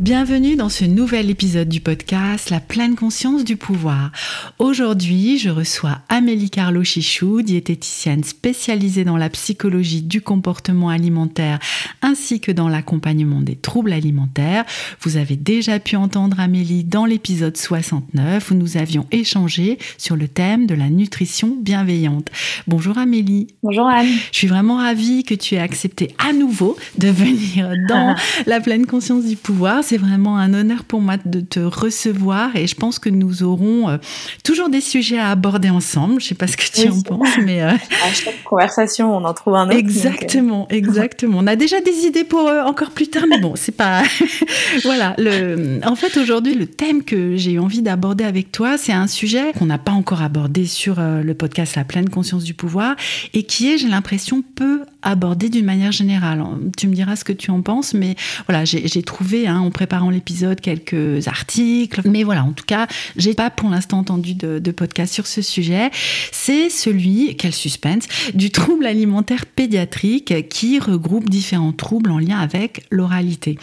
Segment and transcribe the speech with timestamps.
[0.00, 4.12] Bienvenue dans ce nouvel épisode du podcast La pleine conscience du pouvoir.
[4.58, 11.58] Aujourd'hui, je reçois Amélie Carlo Chichou, diététicienne spécialisée dans la psychologie du comportement alimentaire
[12.00, 14.64] ainsi que dans l'accompagnement des troubles alimentaires.
[15.02, 20.28] Vous avez déjà pu entendre Amélie dans l'épisode 69 où nous avions échangé sur le
[20.28, 22.30] thème de la nutrition bienveillante.
[22.66, 23.48] Bonjour Amélie.
[23.62, 24.08] Bonjour Anne.
[24.32, 28.86] Je suis vraiment ravie que tu aies accepté à nouveau de venir dans la pleine
[28.86, 33.00] conscience du pouvoir c'est vraiment un honneur pour moi de te recevoir et je pense
[33.00, 33.96] que nous aurons euh,
[34.44, 36.20] toujours des sujets à aborder ensemble.
[36.20, 39.34] Je sais pas ce que tu en penses, mais euh, à chaque conversation, on en
[39.34, 39.76] trouve un autre.
[39.76, 41.38] Exactement, euh, exactement.
[41.40, 44.04] On a déjà des idées pour encore plus tard, mais bon, c'est pas.
[44.84, 45.16] voilà.
[45.18, 45.80] Le...
[45.84, 49.50] En fait, aujourd'hui, le thème que j'ai eu envie d'aborder avec toi, c'est un sujet
[49.58, 52.94] qu'on n'a pas encore abordé sur le podcast La pleine conscience du pouvoir
[53.34, 56.44] et qui est, j'ai l'impression, peu abordé d'une manière générale.
[56.76, 58.14] Tu me diras ce que tu en penses, mais
[58.46, 62.02] voilà, j'ai trouvé, hein, en préparant l'épisode, quelques articles.
[62.04, 62.86] Mais voilà, en tout cas,
[63.16, 65.90] j'ai pas pour l'instant entendu de, de, podcast sur ce sujet.
[66.32, 68.04] C'est celui, quel suspense,
[68.34, 73.56] du trouble alimentaire pédiatrique qui regroupe différents troubles en lien avec l'oralité.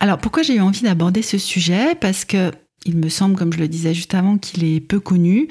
[0.00, 1.94] Alors, pourquoi j'ai eu envie d'aborder ce sujet?
[1.98, 2.50] Parce que
[2.84, 5.48] il me semble, comme je le disais juste avant, qu'il est peu connu,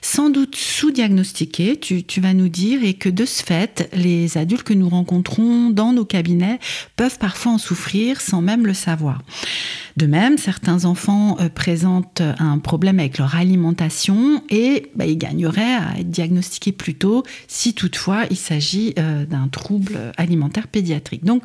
[0.00, 4.74] sans doute sous-diagnostiqué, tu, vas nous dire, et que de ce fait, les adultes que
[4.74, 6.58] nous rencontrons dans nos cabinets
[6.96, 9.22] peuvent parfois en souffrir sans même le savoir.
[9.96, 15.74] De même, certains enfants euh, présentent un problème avec leur alimentation et bah, ils gagneraient
[15.74, 21.24] à être diagnostiqués plus tôt si toutefois il s'agit euh, d'un trouble alimentaire pédiatrique.
[21.24, 21.42] Donc,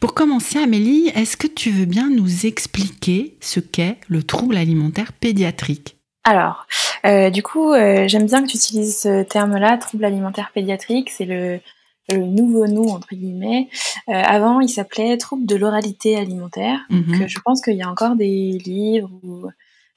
[0.00, 5.12] pour commencer, Amélie, est-ce que tu veux bien nous expliquer ce qu'est le trouble alimentaire
[5.12, 5.96] pédiatrique?
[6.24, 6.66] Alors,
[7.04, 11.10] euh, du coup, j'aime bien que tu utilises ce terme-là, trouble alimentaire pédiatrique.
[11.10, 11.60] C'est le,
[12.08, 13.68] le nouveau nom entre guillemets.
[14.08, 16.80] Euh, avant, il s'appelait trouble de l'oralité alimentaire.
[16.90, 17.26] Mhm.
[17.26, 19.46] je pense qu'il y a encore des livres ou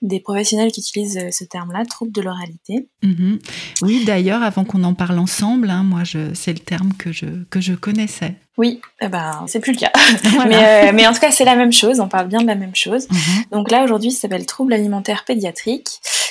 [0.03, 2.87] des professionnels qui utilisent euh, ce terme-là, trouble de l'oralité.
[3.01, 3.39] Mhm.
[3.81, 6.03] Oui, d'ailleurs, avant qu'on en parle ensemble, hein, moi,
[6.33, 8.35] c'est le terme que je que je connaissais.
[8.57, 9.91] Oui, eh ben c'est plus le cas.
[10.47, 11.99] mais, euh, mais en tout cas, c'est la même chose.
[11.99, 13.07] On parle bien de la même chose.
[13.09, 13.43] Mhm.
[13.51, 15.89] Donc là, aujourd'hui, ça s'appelle trouble alimentaire pédiatrique.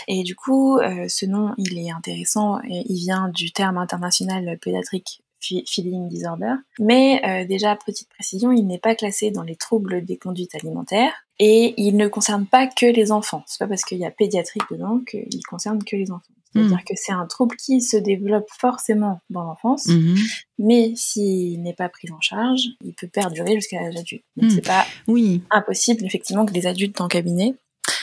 [0.09, 0.79] Et du coup,
[1.09, 5.21] ce nom, il est intéressant et il vient du terme international pédiatrique
[5.67, 6.55] feeling disorder.
[6.79, 11.13] Mais euh, déjà, petite précision, il n'est pas classé dans les troubles des conduites alimentaires
[11.39, 13.45] et il ne concerne pas que les enfants.
[13.47, 16.33] C'est pas parce qu'il y a pédiatrique dedans qu'il concerne que les enfants.
[16.53, 16.89] C'est-à-dire hmm.
[16.89, 20.17] que c'est un trouble qui se développe forcément dans l'enfance, mhm.
[20.59, 24.25] mais s'il n'est pas pris en charge, il peut perdurer jusqu'à l'âge adulte.
[24.37, 24.55] Donc hmm.
[24.55, 25.43] c'est pas oui.
[25.51, 27.55] impossible effectivement que les adultes en cabinet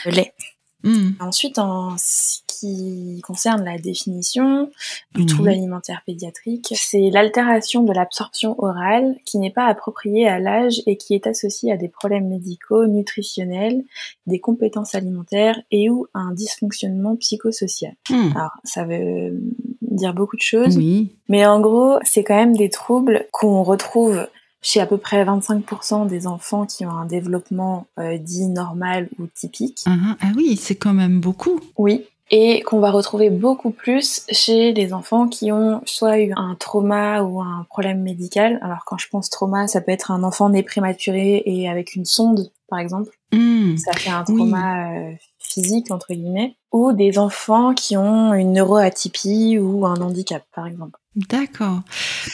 [0.06, 0.34] l'aient.
[0.84, 1.12] Hmm.
[1.18, 4.70] Ensuite, en ce qui concerne la définition
[5.14, 10.82] du trouble alimentaire pédiatrique, c'est l'altération de l'absorption orale qui n'est pas appropriée à l'âge
[10.86, 13.82] et qui est associée à des problèmes médicaux, nutritionnels,
[14.26, 17.94] des compétences alimentaires et ou un dysfonctionnement psychosocial.
[18.10, 18.30] Hmm.
[18.36, 19.40] Alors, ça veut
[19.80, 21.12] dire beaucoup de choses, oui.
[21.28, 24.26] mais en gros, c'est quand même des troubles qu'on retrouve
[24.64, 29.26] chez à peu près 25% des enfants qui ont un développement euh, dit normal ou
[29.26, 29.84] typique.
[29.86, 30.16] Uh-huh.
[30.20, 31.60] ah oui, c'est quand même beaucoup.
[31.76, 36.54] Oui, et qu'on va retrouver beaucoup plus chez les enfants qui ont soit eu un
[36.54, 38.58] trauma ou un problème médical.
[38.62, 42.06] Alors quand je pense trauma, ça peut être un enfant né prématuré et avec une
[42.06, 43.10] sonde, par exemple.
[43.32, 43.76] Hmm.
[43.76, 45.12] Ça fait un trauma euh,
[45.46, 46.56] physique, entre guillemets.
[46.72, 50.98] Ou des enfants qui ont une neuroatypie ou un handicap, par exemple.
[51.14, 51.82] D'accord.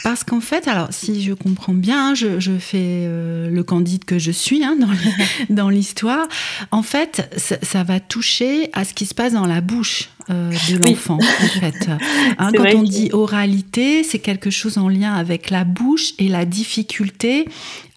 [0.03, 4.17] Parce qu'en fait, alors si je comprends bien, je, je fais euh, le candide que
[4.17, 4.75] je suis hein,
[5.51, 6.27] dans l'histoire.
[6.71, 10.49] En fait, ça, ça, va toucher à ce qui se passe dans la bouche euh,
[10.49, 11.19] de l'enfant.
[11.21, 11.89] En fait,
[12.39, 16.45] hein, quand on dit oralité, c'est quelque chose en lien avec la bouche et la
[16.45, 17.47] difficulté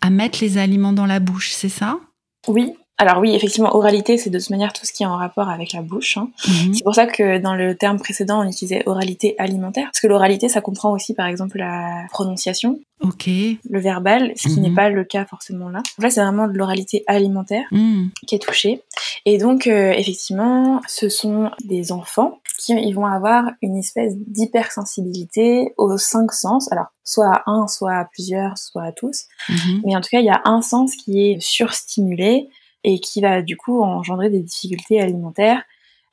[0.03, 1.99] à mettre les aliments dans la bouche, c'est ça?
[2.47, 5.49] Oui, Alors oui, effectivement, oralité, c'est de toute manière tout ce qui est en rapport
[5.49, 6.17] avec la bouche.
[6.17, 6.29] Hein.
[6.47, 6.75] Mhm.
[6.75, 10.49] C'est pour ça que dans le terme précédent, on utilisait oralité alimentaire, parce que l'oralité,
[10.49, 13.27] ça comprend aussi, par exemple, la prononciation, Ok.
[13.27, 14.77] le verbal, ce qui n'est mhm.
[14.77, 15.83] pas le cas forcément là.
[15.99, 18.11] là, c'est vraiment de l'oralité alimentaire mhm.
[18.29, 18.83] qui est touchée.
[19.27, 25.75] Et donc, euh, effectivement, ce sont des enfants qui ils vont avoir une espèce d'hypersensibilité
[25.77, 26.71] aux cinq sens.
[26.71, 29.25] Alors, soit à un, soit à plusieurs, soit à tous.
[29.85, 32.49] Mais en tout cas, il y a un sens qui est surstimulé
[32.85, 35.63] et qui va du coup engendrer des difficultés alimentaires.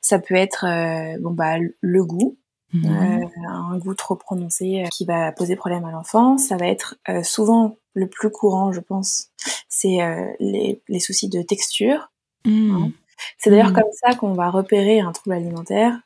[0.00, 2.36] Ça peut être euh, bon bah le goût,
[2.72, 3.22] mhm.
[3.22, 6.38] euh, un goût trop prononcé euh, qui va poser problème à l'enfant.
[6.38, 9.28] Ça va être souvent le plus courant, je pense,
[9.68, 9.98] c'est
[10.40, 12.10] les, les, soucis de texture.
[12.46, 12.70] Mhm.
[12.74, 12.90] Hein.
[13.38, 13.74] C'est d'ailleurs mhm.
[13.74, 16.00] comme ça qu'on va repérer un trouble alimentaire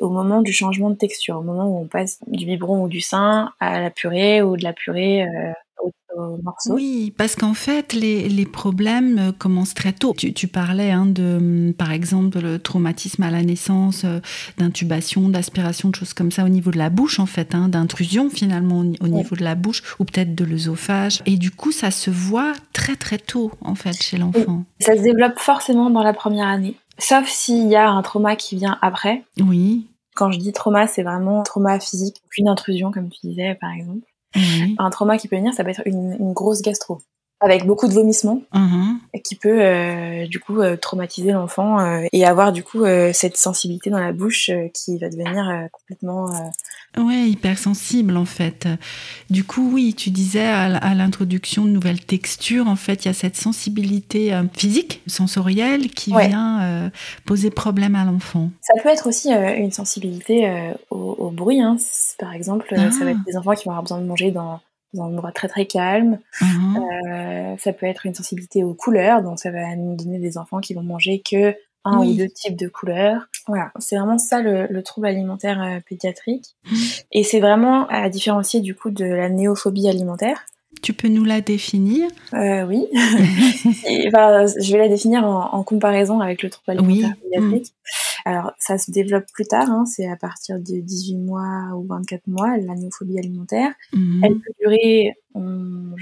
[0.00, 3.02] au moment du changement de texture, au moment où on passe du biberon ou du
[3.02, 5.26] sein à la purée ou de la purée
[6.70, 10.14] oui, parce qu'en fait, les, les, problèmes euh, commencent très tôt.
[10.16, 14.20] Tu, tu parlais hein, de, hum, par exemple, le traumatisme à la naissance, euh,
[14.58, 18.30] d'intubation, d'aspiration, de choses comme ça au niveau de la bouche, en fait, hein, d'intrusion
[18.30, 21.22] finalement au, niveau de la bouche ou peut-être de l'œsophage.
[21.26, 24.64] Et du coup, ça se voit très très tôt, en fait, chez l'enfant.
[24.80, 28.56] Ça se développe forcément dans la première année, sauf s'il y a un trauma qui
[28.56, 29.24] vient après.
[29.40, 29.86] Oui.
[30.14, 34.07] Quand je dis trauma, c'est vraiment trauma physique, une intrusion, comme tu disais, par exemple.
[34.34, 36.98] Un trauma qui peut venir, ça peut être une, grosse gastro.
[37.40, 38.42] Avec beaucoup de vomissements.
[38.52, 38.98] Mhm.
[39.22, 43.90] qui peut euh, du coup euh, traumatiser l'enfant euh, et avoir du coup cette sensibilité
[43.90, 46.30] dans la bouche qui va devenir complètement
[46.96, 48.66] Ouais, hypersensible en fait.
[49.30, 53.14] Du coup, oui, tu disais à l'introduction de nouvelles textures, en fait, il y a
[53.14, 56.90] cette sensibilité physique, sensorielle qui vient
[57.24, 58.50] poser problème à l'enfant.
[58.62, 60.50] Ça peut être aussi une sensibilité
[60.90, 61.60] au, bruit.
[61.60, 61.76] Hein.
[62.18, 63.30] Par exemple, ça va être ah.
[63.30, 64.60] des enfants qui vont avoir besoin de manger dans
[64.94, 66.18] dans un endroit très très calme.
[66.42, 70.60] Euh, ça peut être une sensibilité aux couleurs, donc ça va nous donner des enfants
[70.60, 71.54] qui vont manger que
[71.84, 73.28] un ou deux types de couleurs.
[73.46, 76.56] Voilà, c'est vraiment ça le, trouble alimentaire euh, pédiatrique.
[76.70, 76.78] Mhm.
[77.12, 80.44] Et c'est vraiment à différencier du coup de la néophobie alimentaire.
[80.82, 82.08] Tu peux nous la définir?
[82.34, 82.86] Euh, Oui.
[82.92, 87.72] je vais la définir en, comparaison avec le trouble alimentaire pédiatrique.
[88.28, 92.26] Alors, ça se développe plus tard, hein, c'est à partir de 18 mois ou 24
[92.26, 93.72] mois, la néophobie alimentaire.
[93.94, 94.20] Mhm.
[94.22, 95.14] Elle peut durer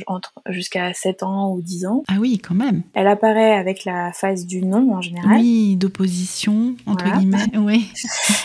[0.09, 2.03] entre jusqu'à 7 ans ou 10 ans.
[2.09, 2.83] Ah oui, quand même.
[2.95, 5.37] Elle apparaît avec la phase du non en général.
[5.37, 7.37] Oui, d'opposition, entre guillemets.
[7.59, 7.93] Oui.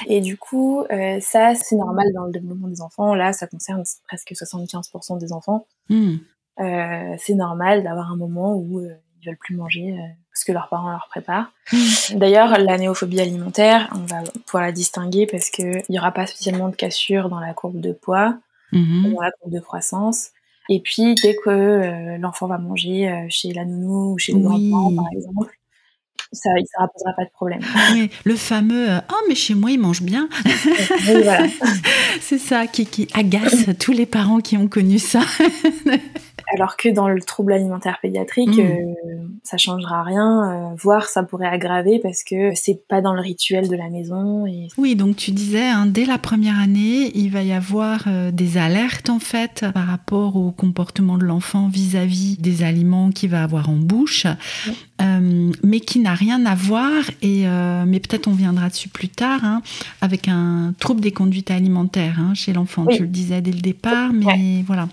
[0.06, 3.16] Et du coup, euh, ça, c'est normal dans le développement des enfants.
[3.16, 5.66] Là, ça concerne presque 75% des enfants.
[5.90, 6.18] Hmm.
[6.60, 9.98] Euh, c'est normal d'avoir un moment où euh, ils veulent plus manger
[10.34, 11.52] ce que leurs parents leur préparent.
[12.14, 16.70] D'ailleurs, la néophobie alimentaire, on va pouvoir la distinguer parce qu'il n'y aura pas spécialement
[16.70, 18.36] de cassure dans la courbe de poids,
[18.72, 19.14] mhm.
[19.14, 20.30] dans la courbe de croissance.
[20.70, 24.42] Et puis, dès que euh, l'enfant va manger euh, chez la nounou ou chez les
[24.42, 25.52] grands-parents, par exemple,
[26.32, 27.60] ça ne posera pas de problème.
[27.92, 30.30] Oui, le fameux euh, Oh, mais chez moi, il mange bien.
[32.22, 35.22] C'est ça qui, qui agace tous les parents qui ont connu ça.
[36.54, 38.60] Alors que dans le trouble alimentaire pédiatrique, mmh.
[38.60, 38.94] euh,
[39.44, 43.70] ça changera rien, euh, voire ça pourrait aggraver parce que c'est pas dans le rituel
[43.70, 44.46] de la maison.
[44.46, 44.68] Et...
[44.78, 48.58] Oui, donc tu disais, hein, dès la première année, il va y avoir euh, des
[48.58, 53.70] alertes en fait par rapport au comportement de l'enfant vis-à-vis des aliments qu'il va avoir
[53.70, 54.28] en bouche,
[55.64, 56.92] mais qui n'a rien à voir,
[57.24, 57.46] et,
[57.88, 59.62] mais peut-être on viendra dessus plus tard, hein,
[60.00, 62.86] avec un trouble des conduites alimentaires hein, chez l'enfant.
[62.86, 64.88] Tu le disais dès le départ, mais voilà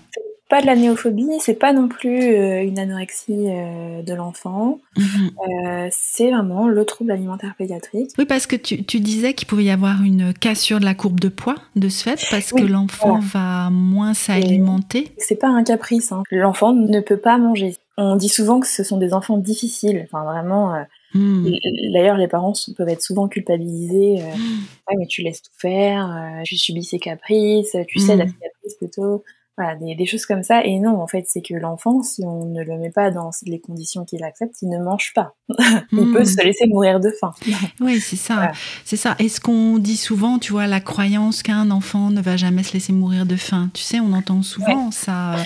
[0.49, 4.79] pas de la néophobie, c'est pas non plus euh, une anorexie euh, de l'enfant.
[4.97, 5.29] Mhm.
[5.47, 8.09] Euh, c'est vraiment le trouble alimentaire pédiatrique.
[8.17, 11.19] Oui, parce que tu, tu disais qu'il pouvait y avoir une cassure de la courbe
[11.19, 15.11] de poids de ce fait, parce que l'enfant va moins s'alimenter.
[15.19, 16.11] C'est pas un caprice.
[16.11, 16.23] Hein.
[16.31, 17.75] L'enfant ne peut pas manger.
[17.97, 20.07] On dit souvent que ce sont des enfants difficiles.
[20.11, 20.83] Enfin, vraiment.
[21.13, 21.47] Hmm.
[21.93, 24.23] D'ailleurs, les parents peuvent être souvent culpabilisés.
[24.23, 24.95] Hmm.
[24.97, 29.23] mais tu laisses tout faire, tu subis ses caprices, tu cèdes à ses caprices plutôt.
[29.59, 30.63] Voilà, des, choses comme ça.
[30.63, 33.59] Et non, en fait, c'est que l'enfant, si on ne le met pas dans les
[33.59, 35.35] conditions qu'il accepte, il ne mange pas.
[35.91, 36.25] il peut hmm.
[36.25, 37.33] se laisser mourir de faim.
[37.81, 38.53] oui, c'est ça.
[38.85, 39.17] C'est ça.
[39.19, 42.93] Est-ce qu'on dit souvent, tu vois, la croyance qu'un enfant ne va jamais se laisser
[42.93, 43.69] mourir de faim?
[43.73, 45.33] Tu sais, on entend souvent ça.
[45.33, 45.43] Euh,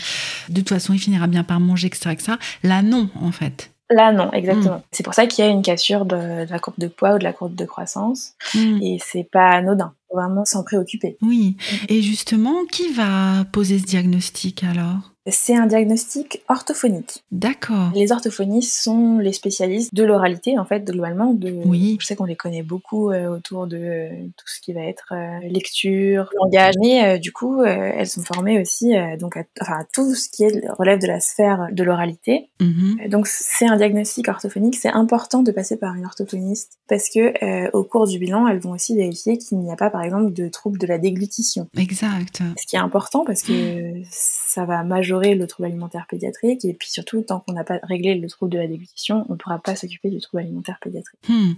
[0.50, 2.34] de toute façon, il finira bien par manger, etc., etc.
[2.62, 3.73] Là, non, en fait.
[3.90, 4.78] Là, non, exactement.
[4.78, 4.84] Mm.
[4.92, 7.24] C'est pour ça qu'il y a une cassure de, la courbe de poids ou de
[7.24, 8.34] la courbe de croissance.
[8.56, 8.82] Mm.
[8.82, 9.94] Et c'est pas anodin.
[10.10, 11.18] Faut vraiment s'en préoccuper.
[11.22, 11.58] Oui.
[11.90, 15.13] Et justement, qui va poser ce diagnostic alors?
[15.28, 17.24] C'est un diagnostic orthophonique.
[17.32, 17.92] D'accord.
[17.96, 21.34] Les orthophonistes sont les spécialistes de l'oralité, en fait, globalement.
[21.34, 21.50] De...
[21.50, 21.98] Oui.
[22.02, 25.14] Je sais qu'on les connaît beaucoup euh, autour de euh, tout ce qui va être
[25.14, 30.30] euh, lecture, langage, mais du coup, elles sont formées aussi donc à, enfin, tout ce
[30.30, 32.50] qui est, relève de la sphère de l'oralité.
[32.60, 33.08] Mhm.
[33.10, 34.76] Donc, c'est un diagnostic orthophonique.
[34.76, 38.72] C'est important de passer par une orthophoniste parce que au cours du bilan, elles vont
[38.72, 41.68] aussi vérifier qu'il n'y a pas, par exemple, de troubles de la déglutition.
[41.78, 42.42] Exact.
[42.60, 46.90] Ce qui est important parce que ça va majorer le trouble alimentaire pédiatrique et puis
[46.90, 49.76] surtout tant qu'on n'a pas réglé le trouble de la déglutition, on ne pourra pas
[49.76, 51.20] s'occuper du trouble alimentaire pédiatrique.
[51.28, 51.54] Hmm.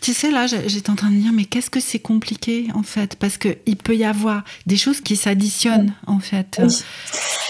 [0.00, 3.16] Tu sais là, j'étais en train de dire mais qu'est-ce que c'est compliqué en fait?
[3.16, 6.82] Parce que il peut y avoir des choses qui s'additionnent en fait oui.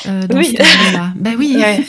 [0.06, 0.56] euh, dans oui.
[0.56, 1.56] ce là Ben oui.
[1.56, 1.84] Ouais.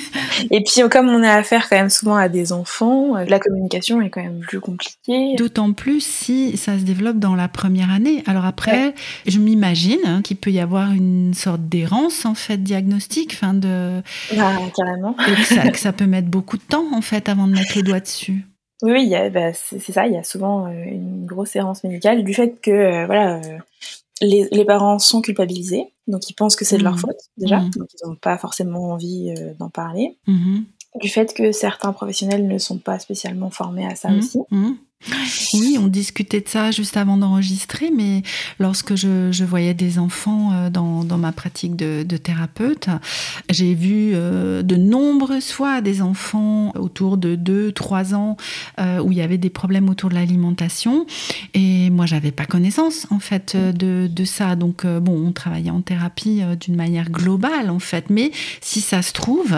[0.51, 4.01] Et puis comme on a affaire quand même souvent à des enfants, euh, la communication
[4.01, 5.35] est quand même plus compliquée.
[5.37, 8.23] D'autant plus si ça se développe dans la première année.
[8.27, 8.93] Alors après,
[9.25, 14.01] je m'imagine hein, qu'il peut y avoir une sorte d'errance en fait diagnostique fin de.
[14.35, 15.15] Bah, carrément.
[15.27, 17.71] Et que ça, que ça, peut mettre beaucoup de temps, en fait, avant de mettre
[17.75, 18.45] les doigts dessus.
[18.81, 20.07] Oui, oui bah, c'est ça.
[20.07, 23.57] Il y a souvent euh, une grosse errance médicale du fait que, euh, voilà, euh,
[24.21, 26.99] les, les, parents sont culpabilisés, donc ils pensent que c'est de leur mmh.
[26.99, 27.69] faute, déjà, mmh.
[27.71, 30.17] donc ils n'ont pas forcément envie d'en parler.
[30.27, 30.59] Mmh.
[31.01, 34.39] Du fait que certains professionnels ne sont pas spécialement formés à ça aussi.
[35.53, 38.21] Oui, on discutait de ça juste avant d'enregistrer, mais
[38.59, 42.87] lorsque je, je, voyais des enfants euh, dans, dans ma pratique de, de thérapeute,
[43.49, 48.37] j'ai vu euh, de nombreuses fois des enfants autour de 2-3 ans
[48.79, 51.07] euh, où il y avait des problèmes autour de l'alimentation.
[51.55, 54.55] Et moi, j'avais pas connaissance en fait de, de ça.
[54.55, 58.09] Donc, bon, on travaillait en thérapie d'une manière globale en fait.
[58.09, 58.31] Mais
[58.61, 59.55] si ça se trouve,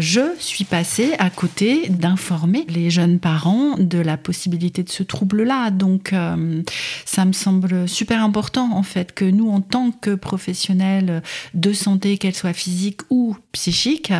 [0.00, 5.70] je suis passée à côté d'informer les jeunes parents de la possibilité de ce trouble-là.
[5.70, 6.62] Donc, euh,
[7.04, 11.22] ça me semble super important, en fait, que nous, en tant que professionnels
[11.54, 14.12] de santé, qu'elle soit physique ou psychique,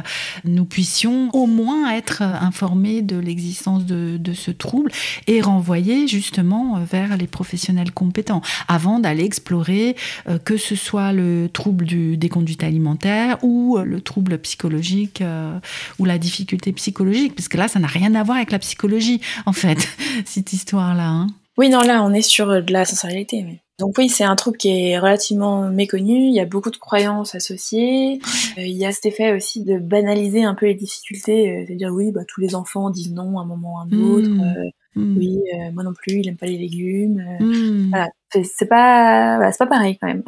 [0.45, 4.91] nous puissions au moins être informés de l'existence de, ce trouble
[5.27, 9.95] et renvoyer justement vers les professionnels compétents avant d'aller explorer
[10.29, 15.59] euh, que ce soit le trouble du, des conduites alimentaires ou le trouble psychologique euh,
[15.99, 19.21] ou la difficulté psychologique, parce que là, ça n'a rien à voir avec la psychologie,
[19.47, 19.89] en fait.
[20.25, 21.09] cette histoire-là.
[21.09, 21.27] Hein.
[21.59, 23.45] Oui, non, là, on est sur euh, de la sensorialité.
[23.79, 26.27] Donc oui, c'est un trouble qui est relativement méconnu.
[26.27, 28.21] Il y a beaucoup de croyances associées.
[28.57, 31.91] Euh, il y a cet effet aussi de banaliser un peu les difficultés, euh, c'est-à-dire
[31.91, 34.29] oui, bah, tous les enfants disent non à un moment ou à un autre.
[34.29, 34.71] Mmh.
[34.95, 35.17] Mmh.
[35.17, 35.39] Oui,
[35.73, 37.25] moi non plus, il aime pas les légumes.
[37.41, 37.89] Mmh.
[37.89, 40.23] Voilà, c'est pas, voilà, pas pareil quand même.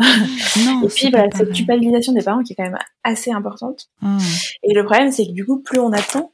[0.65, 3.89] Non, Et puis voilà, cette culpabilisation des parents qui est quand même assez importante.
[4.03, 4.17] Ah.
[4.63, 6.33] Et le problème, c'est que du coup, plus on attend,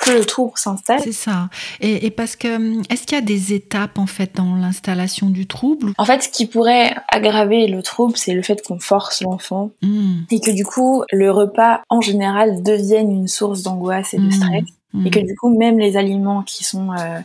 [0.00, 1.00] que le trouble s'installe.
[1.02, 1.50] C'est ça.
[1.80, 5.46] Et, parce que, hum, est-ce qu'il y a des étapes en fait dans l'installation du
[5.46, 5.92] trouble?
[5.98, 10.22] En fait, ce qui pourrait aggraver le trouble, c'est le fait qu'on force l'enfant mmh.
[10.30, 14.32] et que du coup, le repas en général devienne une source d'angoisse et de mmh.
[14.32, 14.64] stress.
[15.06, 15.26] Et que mmh.
[15.26, 17.18] du coup, même les aliments qui sont euh,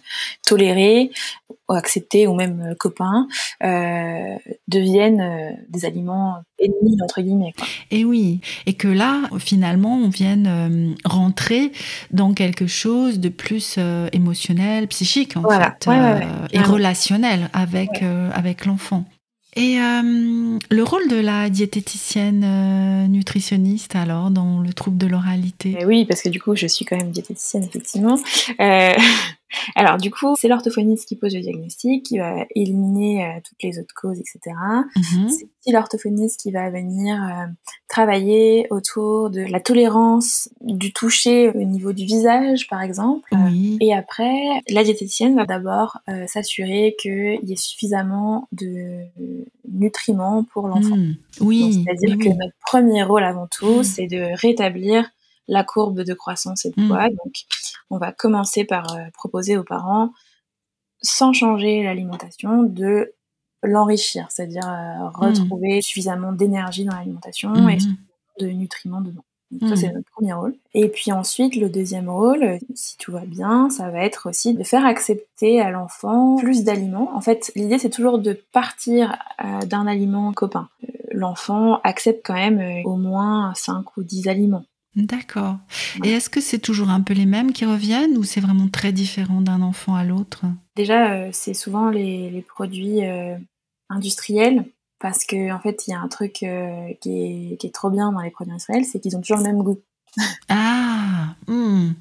[0.46, 1.12] tolérés
[1.76, 3.28] acceptés ou même euh, copains
[3.64, 4.36] euh,
[4.68, 7.54] deviennent euh, des aliments ennemis entre guillemets.
[7.58, 7.68] Quoi.
[7.92, 11.72] Et oui, et que là, finalement, on vienne euh, rentrer
[12.12, 15.88] dans quelque chose de plus euh, émotionnel, psychique en fait,
[16.54, 19.06] et relationnel avec avec l'enfant.
[19.56, 25.84] Et euh, le rôle de la diététicienne nutritionniste, alors, dans le trouble de l'oralité?
[25.84, 28.20] Oui, parce que du coup, je suis quand même diététicienne, effectivement.
[29.76, 33.80] Alors, du coup, c'est l'orthophoniste qui pose le diagnostic, qui va éliminer euh, toutes les
[33.80, 34.56] autres causes, etc.
[34.96, 35.30] Mhm.
[35.30, 37.46] C'est aussi l'orthophoniste qui va venir euh,
[37.88, 43.30] travailler autour de la tolérance du toucher au niveau du visage, par exemple.
[43.80, 49.02] Et après, la diététicienne va d'abord euh, s'assurer qu'il y ait suffisamment de
[49.72, 50.98] nutriments pour l'enfant.
[50.98, 51.16] Mm.
[51.42, 51.74] Oui.
[51.86, 53.84] C'est-à-dire que notre premier rôle avant tout, mm.
[53.84, 55.10] c'est de rétablir
[55.48, 56.88] la courbe de croissance et de mm.
[56.88, 57.10] poids.
[57.10, 57.34] Donc,
[57.90, 60.12] on va commencer par euh, proposer aux parents,
[61.02, 63.14] sans changer l'alimentation, de
[63.64, 67.96] l'enrichir, c'est-à-dire euh, retrouver suffisamment d'énergie dans l'alimentation et mm-hmm.
[68.42, 69.24] de nutriments dedans.
[69.50, 69.96] Donc, ça, c'est mm.
[69.96, 70.56] notre premier rôle.
[70.74, 74.64] Et puis ensuite, le deuxième rôle, si tout va bien, ça va être aussi de
[74.64, 77.16] faire accepter à l'enfant plus d'aliments.
[77.16, 80.68] En fait, l'idée, c'est toujours de partir euh, d'un aliment copain.
[81.12, 84.66] L'enfant accepte quand même au moins 5 ou 10 aliments.
[84.96, 85.58] D'accord.
[86.04, 88.92] Et est-ce que c'est toujours un peu les mêmes qui reviennent ou c'est vraiment très
[88.92, 90.46] différent d'un enfant à l'autre?
[90.76, 93.38] Déjà, euh, c'est souvent les, produits euh,
[93.90, 94.66] industriels
[95.00, 98.22] parce que en fait, il y a un truc euh, qui, est, trop bien dans
[98.22, 99.80] les produits industriels, c'est qu'ils ont toujours le même goût.
[100.50, 101.92] Ah, hmm.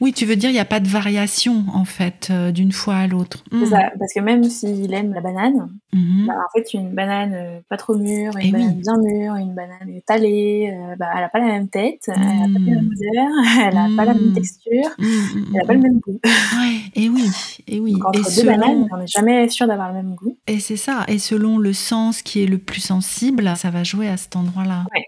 [0.00, 2.96] Oui, tu veux dire il n'y a pas de variation en fait euh, d'une fois
[2.96, 3.44] à l'autre.
[3.52, 3.98] C'est ça, hmm.
[3.98, 6.26] parce que même s'il aime la banane, mhm.
[6.26, 9.54] bah, en fait une banane euh, pas trop mûre, une eh banane bien mûre, une
[9.54, 12.84] banane étalée, euh, bah, elle n'a pas la même tête, elle n'a pas la même
[12.84, 12.90] hmm.
[12.90, 13.28] odeur,
[13.66, 14.34] elle n'a pas la même hmm.
[14.34, 16.20] texture, elle n'a pas le même goût.
[16.24, 17.30] Ouais, et oui,
[17.66, 17.92] et oui.
[17.92, 20.36] Donc, entre deux bananes, on n'est jamais sûr d'avoir le même goût.
[20.46, 24.08] Et c'est ça, et selon le sens qui est le plus sensible, ça va jouer
[24.08, 24.84] à cet endroit-là.
[24.92, 25.04] Ouais.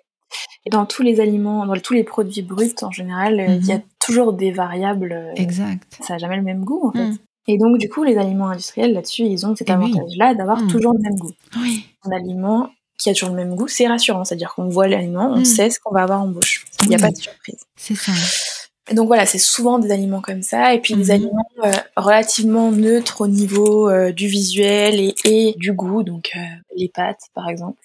[0.66, 3.76] Et dans tous les aliments, dans tous les produits bruts en général, il y a
[3.76, 3.83] mhm.
[4.00, 5.12] toujours des variables.
[5.12, 5.99] Euh, exact.
[6.00, 7.04] Ça n'a jamais le même goût en fait.
[7.04, 7.18] Mhm.
[7.47, 10.68] Et donc du coup, les aliments industriels là-dessus, ils ont cet avantage-là d'avoir mhm.
[10.68, 11.33] toujours le même goût.
[11.59, 11.85] Oui.
[12.04, 14.25] Un aliment qui a toujours le même goût, c'est rassurant.
[14.25, 16.64] C'est-à-dire qu'on voit l'aliment, on sait ce qu'on va avoir en bouche.
[16.83, 17.61] Il n'y a pas de surprise.
[17.76, 18.12] C'est ça.
[18.90, 22.71] Et donc voilà, c'est souvent des aliments comme ça, et puis des aliments euh, relativement
[22.71, 26.33] neutres au niveau euh, du visuel et, et, du goût, donc
[26.76, 27.80] les pâtes par exemple.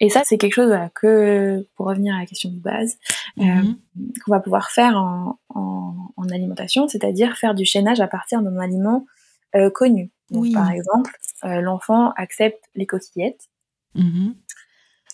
[0.00, 2.98] Et ça, c'est quelque chose que, pour revenir à la question de base,
[3.38, 3.76] euh, mhm.
[4.24, 8.58] qu'on va pouvoir faire en, en, en alimentation, c'est-à-dire faire du chaînage à partir d'un
[8.58, 9.06] aliment
[9.54, 10.10] euh, connu.
[10.30, 13.48] Donc, Par exemple, euh, l'enfant accepte les coquillettes.
[13.94, 14.34] Mhm.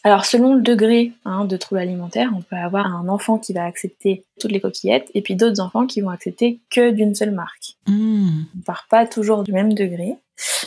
[0.04, 3.64] Alors, selon le degré hein, de trouble alimentaire, on peut avoir un enfant qui va
[3.64, 7.76] accepter toutes les coquillettes et puis d'autres enfants qui vont accepter que d'une seule marque.
[7.86, 8.46] Mhm.
[8.58, 10.16] On part pas toujours du même degré.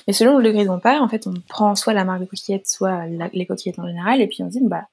[0.08, 2.26] Mais selon le degré dont on part, en fait, on prend soit la marque de
[2.26, 4.88] coquillettes, soit les coquillettes en général, et puis on dit, bah,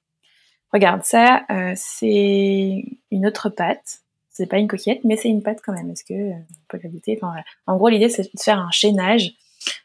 [0.72, 4.00] regarde, ça, euh, c'est une autre pâte.
[4.30, 5.90] C'est pas une coquillette, mais c'est une pâte quand même.
[5.90, 7.20] Est-ce que euh, on peut la goûter?
[7.66, 9.34] En gros, l'idée, c'est de faire un chaînage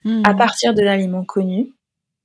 [0.04, 0.24] hmm.
[0.24, 1.74] à partir de l'aliment connu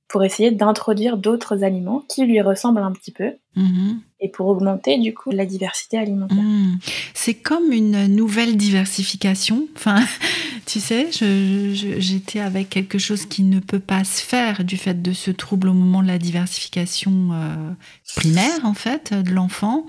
[0.07, 3.99] pour essayer d'introduire d'autres aliments qui lui ressemblent un petit peu mhm.
[4.19, 6.37] et pour augmenter du coup la diversité alimentaire.
[6.37, 6.77] Mhm.
[7.13, 9.67] C'est comme une nouvelle diversification.
[9.75, 10.03] Enfin,
[10.65, 15.13] tu sais, j'étais avec quelque chose qui ne peut pas se faire du fait de
[15.13, 17.71] ce trouble au moment de la diversification euh,
[18.15, 19.85] primaire en fait de l'enfant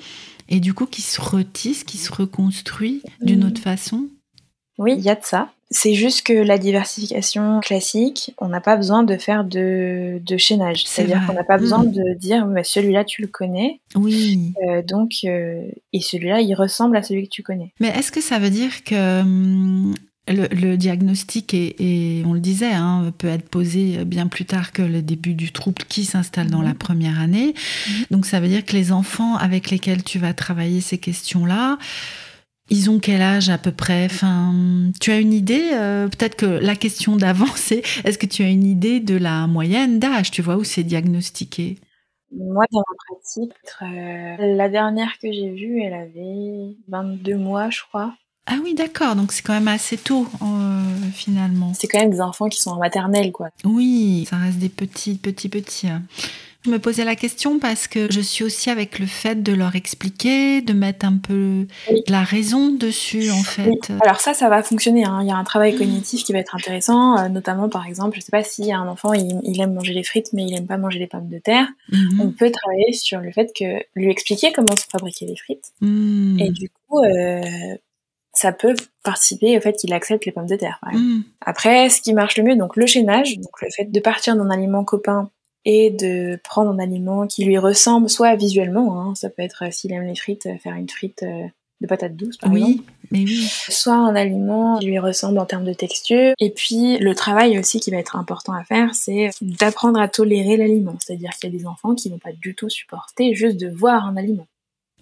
[0.49, 3.49] et du coup qui se retisse, qui se reconstruit d'une mhm.
[3.49, 4.09] autre façon.
[4.79, 5.53] Oui, il y a de ça.
[5.77, 10.85] C'est juste que la diversification classique, on n'a pas besoin de faire de, de chaînage.
[10.87, 11.91] C'est-à-dire qu'on n'a pas besoin mm.
[11.91, 13.81] de dire bah, celui-là tu le connais.
[13.97, 14.53] Oui.
[14.69, 17.73] Euh, donc euh, et celui-là il ressemble à celui que tu connais.
[17.81, 19.95] Mais est-ce que ça veut dire que hum,
[20.29, 25.03] le, diagnostic et on le disait, hein, peut être posé bien plus tard que le
[25.03, 26.67] début du trouble qui s'installe dans mm-hmm.
[26.67, 27.53] la première année?
[28.13, 31.79] Donc ça veut dire que les enfants avec lesquels tu vas travailler ces questions-là,
[32.71, 34.07] ils ont quel âge à peu près?
[34.07, 34.55] Enfin,
[35.01, 38.49] Tu as une idée euh, Peut-être que la question d'avant, c'est est-ce que tu as
[38.49, 41.79] une idée de la moyenne d'âge, tu vois, où c'est diagnostiqué?
[42.37, 43.53] Moi, dans ma pratique,
[43.83, 48.15] euh, la dernière que j'ai vue, elle avait 22 mois, je crois.
[48.47, 51.73] Ah oui, d'accord, donc c'est quand même assez tôt, euh, finalement.
[51.75, 53.49] C'est quand même des enfants qui sont en maternelle, quoi.
[53.65, 55.89] Oui, ça reste des petits, petits, petits.
[55.89, 56.03] Hein.
[56.65, 59.77] Je me posais la question parce que je suis aussi avec le fait de leur
[59.77, 63.93] expliquer, de mettre un peu de la raison dessus en fait.
[64.01, 65.05] Alors ça, ça va fonctionner.
[65.05, 65.19] Hein.
[65.21, 68.23] Il y a un travail cognitif qui va être intéressant, euh, notamment par exemple, je
[68.23, 70.99] sais pas si un enfant il, aime manger les frites mais il aime pas manger
[70.99, 71.69] les pommes de terre.
[71.93, 72.21] Mhm.
[72.23, 75.73] On peut travailler sur le fait que lui expliquer comment se fabriquer les frites.
[75.83, 76.39] Mhm.
[76.41, 77.43] Et du coup, euh,
[78.33, 80.81] ça peut participer au fait qu'il accepte les pommes de terre.
[80.93, 81.25] Mhm.
[81.43, 84.49] Après, ce qui marche le mieux, donc le chaînage, donc le fait de partir d'un
[84.49, 85.31] aliment copain
[85.65, 89.71] et de prendre un aliment qui lui ressemble, soit visuellement, hein, ça peut être euh,
[89.71, 91.47] s'il aime les frites, euh, faire une frite euh,
[91.81, 92.93] de patates douces par oui, exemple.
[93.11, 93.47] Mais oui.
[93.69, 96.35] Soit un aliment qui lui ressemble en termes de texture.
[96.39, 100.57] Et puis le travail aussi qui va être important à faire, c'est d'apprendre à tolérer
[100.57, 100.97] l'aliment.
[101.01, 104.07] C'est-à-dire qu'il y a des enfants qui vont pas du tout supporter juste de voir
[104.07, 104.47] un aliment.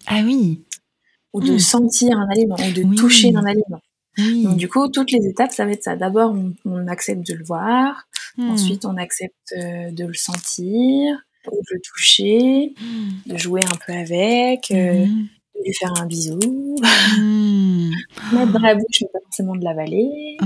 [0.07, 0.61] Ah oui.
[1.33, 1.59] Ou de hmm.
[1.59, 3.81] sentir un aliment, ou de toucher un aliment.
[4.17, 5.95] Donc du coup, toutes les étapes, ça va être ça.
[5.95, 8.07] D'abord, on, accepte de le voir.
[8.37, 8.51] Hmm.
[8.51, 13.31] Ensuite, on accepte euh, de le sentir, de le toucher, hmm.
[13.31, 15.27] de jouer un peu avec, euh, hmm
[15.63, 16.75] lui faire un bisou,
[18.33, 20.37] mettre dans la bouche, mais pas forcément de l'avaler.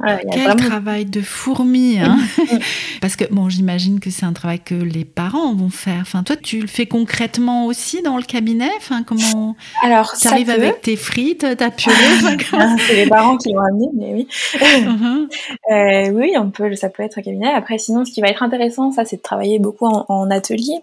[0.00, 0.06] Mmh.
[0.30, 2.18] Quel travail de fourmi, hein
[3.00, 6.00] Parce que bon, j'imagine que c'est un travail que les parents vont faire.
[6.02, 8.70] Enfin, toi, tu le fais concrètement aussi dans le cabinet?
[8.76, 11.94] Enfin, comment Alors, tu arrives avec tes frites, ta purée.
[12.86, 14.28] c'est les parents qui l'ont amené, mais oui.
[14.60, 15.28] Mmh.
[15.72, 17.52] euh, oui, on peut, ça peut être un cabinet.
[17.52, 20.78] Après, sinon, ce qui va être intéressant, ça, c'est de travailler beaucoup en, atelier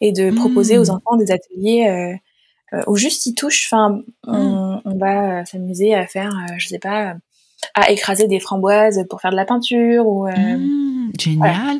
[0.00, 1.88] et de proposer aux enfants des ateliers.
[1.88, 2.16] Euh,
[2.74, 3.68] euh, ou juste ils touchent.
[3.70, 4.98] Enfin, on, mm.
[4.98, 7.14] va euh, s'amuser à faire, euh, je sais pas,
[7.74, 10.28] à écraser des framboises pour faire de la peinture ou.
[10.28, 11.78] Mm, génial.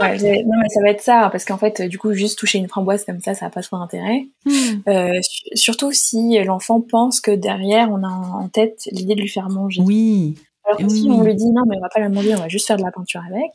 [0.00, 0.44] Ouais.
[0.44, 3.04] non mais ça va être ça parce qu'en fait, du coup, juste toucher une framboise
[3.04, 4.26] comme ça, ça n'a pas trop d'intérêt.
[4.46, 5.20] Mm.
[5.54, 9.82] surtout si l'enfant pense que derrière, on a en tête l'idée de lui faire manger.
[9.84, 10.36] Oui.
[10.66, 12.48] Alors que si on lui dit non, mais on va pas la manger, on va
[12.48, 13.50] juste faire de la peinture avec.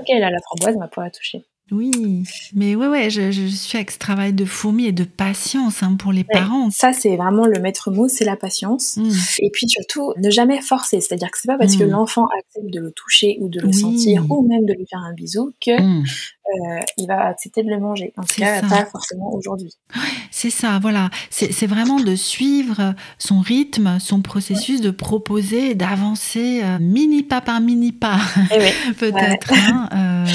[0.00, 1.44] Ok, là, la framboise, on va pouvoir la toucher.
[1.72, 5.82] Oui, mais ouais, ouais, je, je suis avec ce travail de fourmi et de patience
[5.82, 6.68] hein, pour les parents.
[6.70, 8.98] Ça, c'est vraiment le maître mot, c'est la patience.
[8.98, 9.10] Mmh.
[9.38, 11.00] Et puis surtout, ne jamais forcer.
[11.00, 11.90] C'est-à-dire que c'est pas parce que mmh.
[11.90, 15.14] l'enfant accepte de le toucher ou de le sentir ou même de lui faire un
[15.14, 16.04] bisou que mmh.
[16.04, 18.12] euh, il va accepter de le manger.
[18.18, 19.72] En tout cas, pas forcément aujourd'hui.
[20.30, 21.10] C'est ça, voilà.
[21.30, 27.60] C'est vraiment de suivre son rythme, son processus, de proposer, d'avancer euh, mini pas par
[27.60, 28.18] mini pas,
[28.54, 29.52] eh peut-être.
[29.52, 30.32] Hein, euh,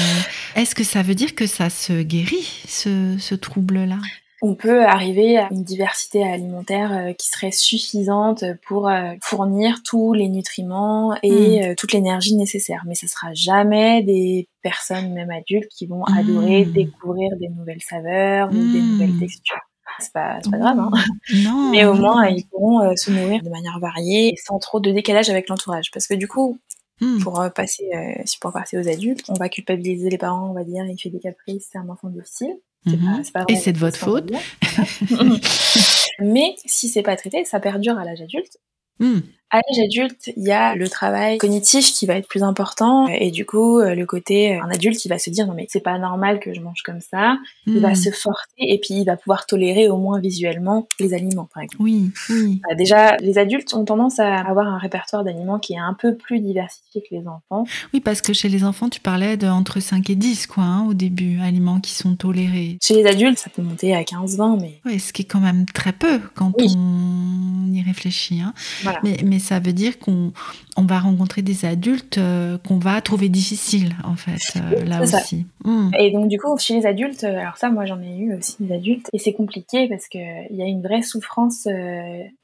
[0.54, 3.98] est-ce que ça veut dire que ça se guérit, ce, trouble-là?
[4.40, 10.12] On peut arriver à une diversité alimentaire euh, qui serait suffisante pour euh, fournir tous
[10.12, 11.70] les nutriments et hmm.
[11.70, 12.84] euh, toute l'énergie nécessaire.
[12.86, 16.72] Mais ce sera jamais des personnes, même adultes, qui vont adorer hmm.
[16.72, 18.92] découvrir des nouvelles saveurs ou des hmm.
[18.92, 19.60] nouvelles textures.
[19.98, 20.90] C'est pas, pas grave, hein.
[21.42, 21.70] Non.
[21.72, 25.48] Mais au moins, ils pourront se nourrir de manière variée sans trop de décalage avec
[25.48, 25.90] l'entourage.
[25.92, 26.60] Parce que du coup,
[27.00, 27.18] Hmm.
[27.20, 30.64] Pour euh, passer, euh, pour passer aux adultes, on va culpabiliser les parents, on va
[30.64, 32.56] dire, il fait des caprices, c'est un enfant difficile.
[32.86, 33.22] Mhm.
[33.48, 34.30] Et c'est de votre faute.
[36.20, 38.58] Mais si c'est pas traité, ça perdure à l'âge adulte.
[39.00, 39.20] Hmm.
[39.50, 43.30] À l'âge adulte, il y a le travail cognitif qui va être plus important et
[43.30, 46.38] du coup le côté un adulte qui va se dire non mais c'est pas normal
[46.38, 47.94] que je mange comme ça, il va hmm.
[47.94, 51.82] se forcer et puis il va pouvoir tolérer au moins visuellement les aliments par exemple.
[51.82, 52.60] Oui, oui.
[52.68, 56.14] Bah, déjà les adultes ont tendance à avoir un répertoire d'aliments qui est un peu
[56.14, 57.64] plus diversifié que les enfants.
[57.94, 60.86] Oui, parce que chez les enfants, tu parlais de entre 5 et 10 quoi hein,
[60.88, 62.78] au début, aliments qui sont tolérés.
[62.82, 65.40] Chez les adultes, ça peut monter à 15 20 mais Oui, ce qui est quand
[65.40, 67.37] même très peu quand on
[67.78, 68.54] y réfléchit hein.
[69.02, 70.32] mais, mais ça veut dire qu'on
[70.78, 75.44] on va rencontrer des adultes euh, qu'on va trouver difficiles, en fait, euh, là aussi.
[75.64, 75.90] Hmm.
[75.98, 78.56] Et donc, du coup, chez les adultes, euh, alors ça, moi, j'en ai eu aussi
[78.60, 81.66] des adultes, et c'est compliqué parce qu'il y a une vraie souffrance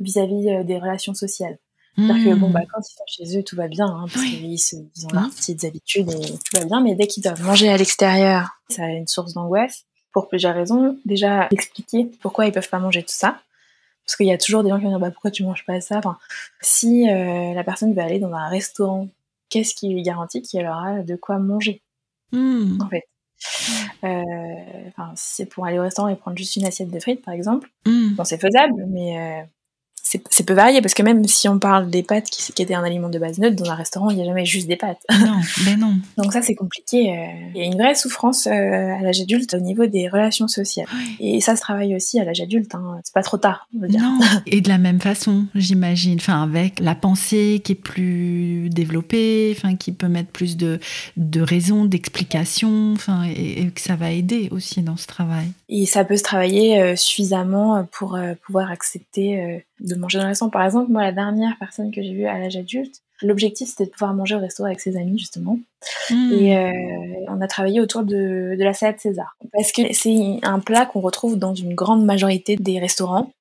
[0.01, 1.59] vis-à-vis des relations sociales.
[1.97, 4.53] C'est-à-dire que, bon, bah, quand ils sont chez eux, tout va bien, hein, parce qu'ils
[4.53, 7.77] ils ont leurs petites habitudes et tout va bien, mais dès qu'ils doivent manger à
[7.77, 10.99] l'extérieur, ça a une source d'angoisse pour plusieurs raisons.
[11.05, 13.39] Déjà, expliquer pourquoi ils peuvent pas manger tout ça.
[14.07, 15.81] Parce qu'il y a toujours des gens qui vont dire bah, pourquoi tu manges pas
[15.81, 15.99] ça?
[15.99, 16.19] Enfin,
[16.61, 19.09] Si euh, la personne va aller dans un restaurant,
[19.49, 21.83] qu'est-ce qui lui garantit qu'il aura de quoi manger?
[22.33, 22.79] Hmm.
[22.81, 23.05] En fait.
[24.05, 27.23] Euh, enfin, si c'est pour aller au restaurant et prendre juste une assiette de frites,
[27.23, 28.15] par exemple, hmm.
[28.15, 29.47] bon, c'est faisable, mais
[30.15, 32.75] euh, c'est peu varié parce que même si on parle des pâtes qui, qui étaient
[32.75, 35.01] un aliment de base neutre, dans un restaurant, il n'y a jamais juste des pâtes.
[35.11, 35.95] Non, ben non.
[36.23, 37.11] Donc ça, c'est compliqué.
[37.11, 37.51] Euh.
[37.55, 40.87] Il y a une vraie souffrance euh, à l'âge adulte au niveau des relations sociales.
[41.21, 42.75] Et ça se travaille aussi à l'âge adulte.
[42.75, 43.01] Hein.
[43.05, 44.01] C'est pas trop tard, on veut dire.
[44.01, 44.21] Non.
[44.47, 46.17] Et de la même façon, j'imagine.
[46.17, 50.79] Enfin, avec la pensée qui est plus développée, enfin, qui peut mettre plus de,
[51.17, 55.47] de raisons, d'explications, enfin, et, que ça va aider aussi dans ce travail.
[55.69, 60.51] Et ça peut se travailler euh, suffisamment pour pouvoir accepter de manger dans le restaurant.
[60.51, 63.91] Par exemple, moi, la dernière personne que j'ai vue à l'âge adulte, l'objectif c'était de
[63.91, 65.59] pouvoir manger au restaurant avec ses amis, justement.
[66.11, 66.33] Hmm.
[66.33, 66.73] Et euh,
[67.29, 69.37] on a travaillé autour de, de la salade César.
[69.53, 73.33] Parce que c'est un plat qu'on retrouve dans une grande majorité des restaurants.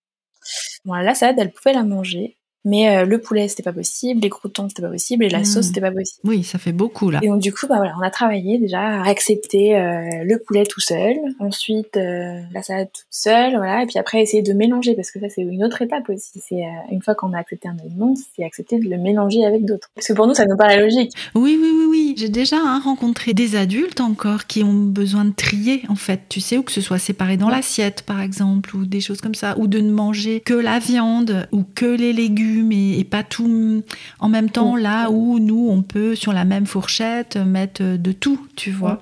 [0.86, 4.30] Bon, la salade, elle pouvait la manger, mais euh, le poulet, c'était pas possible, les
[4.30, 5.68] croutons, c'était pas possible, et la sauce, hmm.
[5.68, 6.20] c'était pas possible.
[6.24, 7.20] Oui, ça fait beaucoup là.
[7.22, 10.64] Et donc du coup, bah voilà, on a travaillé déjà à accepter euh, le poulet
[10.66, 14.96] tout seul, ensuite euh, la salade toute seule, voilà, et puis après essayer de mélanger,
[14.96, 16.42] parce que ça c'est une autre étape aussi.
[16.48, 19.90] C'est une fois qu'on a accepté un aliment, c'est accepter de le mélanger avec d'autres.
[19.96, 21.12] Parce que pour nous, ça nous paraît logique.
[21.36, 22.16] Oui, oui, oui, oui.
[22.18, 26.40] J'ai déjà hein, rencontré des adultes encore qui ont besoin de trier, en fait, tu
[26.40, 29.58] sais, ou que ce soit séparé dans l'assiette, par exemple, ou des choses comme ça,
[29.58, 33.84] ou de ne manger que la viande ou que les légumes et, pas tout
[34.20, 38.40] en même temps, là où nous, on peut, sur la même fourchette, mettre de tout,
[38.56, 39.02] tu vois.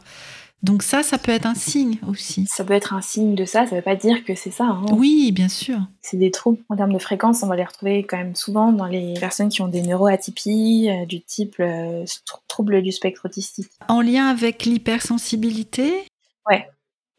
[0.64, 2.46] Donc ça, ça peut être un signe aussi.
[2.46, 4.66] Ça peut être un signe de ça, ça veut pas dire que c'est ça.
[4.66, 4.86] Hein.
[4.92, 5.80] Oui, bien sûr.
[6.02, 8.86] C'est des troubles en termes de fréquence, on va les retrouver quand même souvent dans
[8.86, 12.06] les personnes qui ont des neuroatypies euh, du type euh,
[12.48, 13.72] trouble du spectre autistique.
[13.88, 16.06] En lien avec l'hypersensibilité?
[16.48, 16.68] Ouais,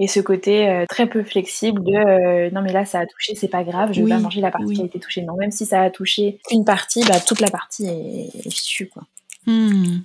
[0.02, 3.36] et ce côté euh, très peu flexible de euh, non mais là ça a touché
[3.36, 5.22] c'est pas grave je vais pas manger la partie qui a été touchée.
[5.22, 8.88] Non même si ça a touché une partie bah toute la partie est, est fichue
[8.88, 9.04] quoi
[9.44, 10.02] Hmm.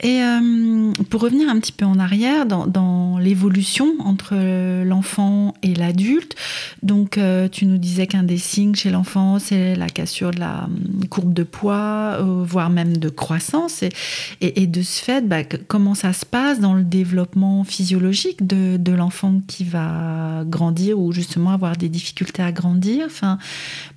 [0.00, 4.34] Et euh, pour revenir un petit peu en arrière dans, l'évolution entre
[4.82, 6.34] l'enfant et l'adulte,
[6.82, 10.64] donc euh, tu nous disais qu'un des signes chez l'enfant c'est la cassure de la
[10.64, 13.84] hum, courbe de poids, euh, voire même de croissance.
[14.40, 19.40] Et, de ce fait, bah, comment ça se passe dans le développement physiologique de, l'enfant
[19.46, 23.06] qui va grandir ou justement avoir des difficultés à grandir?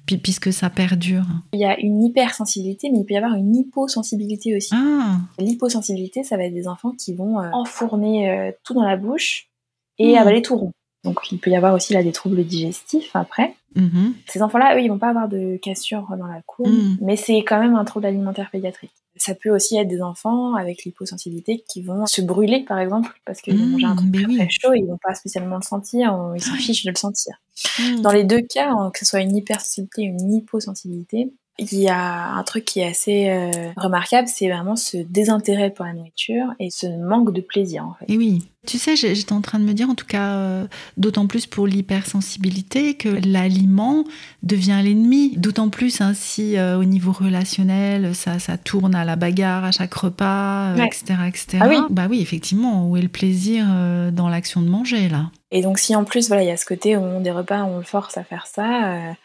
[0.06, 4.56] Puisque ça perdure Il y a une hypersensibilité, mais il peut y avoir une hyposensibilité
[4.56, 4.74] aussi.
[4.74, 5.18] Ah.
[5.39, 9.50] L'hyposensibilité, ça va être des enfants qui vont euh, enfourner euh, tout dans la bouche
[9.98, 10.18] et hmm.
[10.18, 10.72] avaler tout rond.
[11.06, 13.56] Donc il peut y avoir aussi là des troubles digestifs après.
[13.76, 14.13] Mm-hmm.
[14.28, 16.98] Ces enfants-là, eux, ils vont pas avoir de cassure dans la courbe, mm.
[17.02, 18.91] mais c'est quand même un trouble alimentaire pédiatrique.
[19.18, 23.39] Ça peut aussi être des enfants avec l'hyposensibilité qui vont se brûler, par exemple, parce
[23.39, 26.44] qu'ils vont manger un truc très, très, chaud, ils vont pas spécialement le sentir, ils
[26.44, 27.36] s'en fichent de le sentir.
[27.80, 28.02] Mm.
[28.02, 32.34] Dans les deux cas, que ce soit une hypersensibilité ou une hyposensibilité, il y a
[32.34, 36.70] un truc qui est assez euh, remarquable, c'est vraiment ce désintérêt pour la nourriture et
[36.70, 38.12] ce manque de plaisir en fait.
[38.12, 41.28] Et oui, tu sais, j'étais en train de me dire, en tout cas, euh, d'autant
[41.28, 44.04] plus pour l'hypersensibilité, que l'aliment
[44.44, 45.38] devient l'ennemi.
[45.38, 49.72] D'autant plus ainsi si euh, au niveau relationnel, ça, ça tourne à la bagarre à
[49.72, 51.60] chaque repas, etc., etc.
[51.62, 51.78] Ah oui.
[51.89, 53.65] Bah oui, effectivement, où est le plaisir
[54.12, 55.30] dans l'action de manger là?
[55.52, 57.78] Et donc si en plus, voilà, il y a ce côté où des repas, on
[57.78, 59.15] le force à faire ça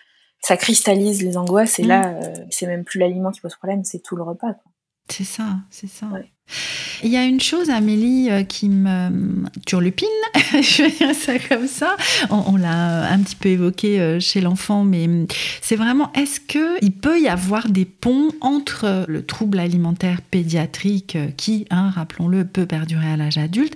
[0.41, 1.89] ça cristallise les angoisses et mm.
[1.89, 4.55] là, euh, c'est même plus l'aliment qui pose problème, c'est tout le repas.
[5.09, 6.07] C'est ça, c'est ça.
[7.03, 11.67] Il y a une chose, Amélie, euh, qui me turlupine, je vais dire ça comme
[11.67, 11.97] ça.
[12.29, 15.09] On, l'a un petit peu évoqué euh, chez l'enfant, mais
[15.63, 21.29] c'est vraiment, est-ce qu'il peut y avoir des ponts entre le trouble alimentaire pédiatrique euh,
[21.37, 23.75] qui, hein, rappelons-le, peut perdurer à l'âge adulte,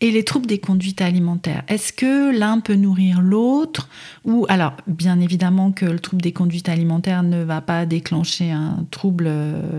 [0.00, 3.88] et les troubles des conduites alimentaires Est-ce que l'un peut nourrir l'autre
[4.24, 8.86] Ou alors, bien évidemment que le trouble des conduites alimentaires ne va pas déclencher un
[8.90, 9.30] trouble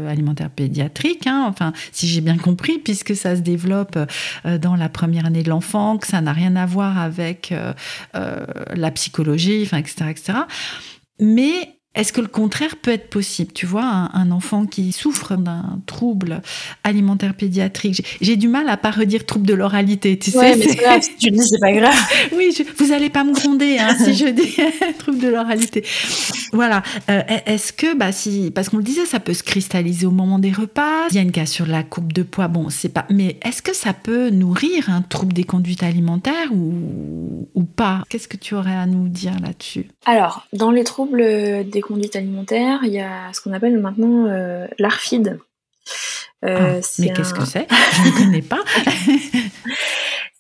[0.08, 3.98] alimentaire pédiatrique, hein, enfin, si j'ai bien compris, puisque ça se développe
[4.46, 7.74] euh, dans la première année de l'enfant, que ça n'a rien à voir avec euh,
[8.16, 10.34] euh, la psychologie, enfin, etc., etc.
[11.20, 15.80] Mais est-ce que le contraire peut être possible Tu vois, un, enfant qui souffre d'un
[15.88, 16.42] trouble
[16.84, 20.56] alimentaire pédiatrique, j'ai du mal à pas redire trouble de l'oralité, tu sais.
[20.56, 21.96] mais c'est grave, si tu le dis, c'est pas grave.
[22.38, 24.58] oui, vous allez pas me gronder hein, si je dis
[25.00, 25.84] trouble de l'oralité.
[26.54, 26.84] Voilà.
[27.10, 30.38] Euh, est-ce que, bah, si, parce qu'on le disait, ça peut se cristalliser au moment
[30.38, 31.08] des repas.
[31.10, 32.48] Il y a une cassure de la courbe de poids.
[32.48, 33.06] Bon, c'est pas.
[33.10, 38.04] Mais est-ce que ça peut nourrir un trouble des conduites alimentaires ou, ou pas?
[38.10, 39.88] Qu'est-ce que tu aurais à nous dire là-dessus?
[40.06, 41.24] Alors, dans les troubles
[41.70, 45.40] des conduite alimentaire, il y a ce qu'on appelle maintenant euh, l'ARFID.
[46.46, 47.68] Euh, ah, mais qu'est-ce que c'est?
[47.70, 48.64] Je ne connais pas.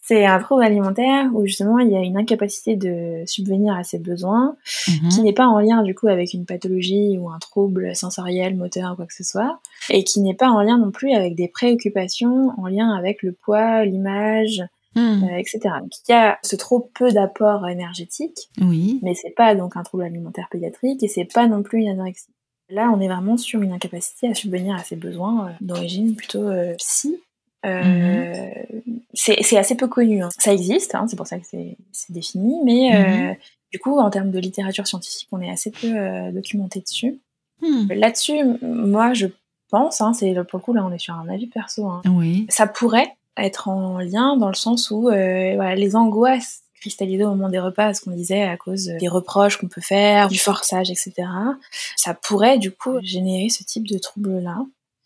[0.08, 4.00] c'est un trouble alimentaire où justement il y a une incapacité de subvenir à ses
[4.00, 4.56] besoins,
[4.88, 5.10] mhm.
[5.10, 8.96] qui n'est pas en lien du coup avec une pathologie ou un trouble sensoriel, moteur,
[8.96, 12.52] quoi que ce soit, et qui n'est pas en lien non plus avec des préoccupations
[12.58, 14.64] en lien avec le poids, l'image,
[14.98, 15.24] Hmm.
[15.26, 15.60] Euh, etc.
[15.80, 19.00] Donc il y a ce trop peu d'apport énergétique, oui.
[19.04, 22.32] mais c'est pas donc un trouble alimentaire pédiatrique et c'est pas non plus une anorexie.
[22.72, 26.50] Là, on est vraiment sur une incapacité à subvenir à ses besoins euh, d'origine plutôt
[26.50, 27.22] euh, psy.
[27.64, 28.82] Mhm.
[29.14, 30.24] C'est assez peu connu.
[30.24, 30.30] Hein.
[30.40, 31.78] Ça existe, hein, c'est pour ça que c'est
[32.10, 33.36] défini, mais mhm.
[33.72, 37.20] du coup, en termes de littérature scientifique, on est assez peu documenté dessus.
[37.62, 37.92] Hmm.
[37.92, 39.28] Là-dessus, moi, je
[39.70, 41.88] pense, hein, c'est pour le coup là, on est sur un avis perso.
[42.06, 42.46] Oui.
[42.50, 47.30] Ça pourrait être en lien dans le sens où euh, voilà, les angoisses cristallisées au
[47.30, 50.91] moment des repas, ce qu'on disait à cause des reproches qu'on peut faire, du forçage,
[50.91, 51.13] etc.
[51.95, 54.60] Ça pourrait du coup générer ce type de trouble-là.